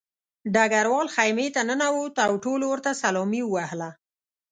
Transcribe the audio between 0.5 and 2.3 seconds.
ډګروال خیمې ته ننوت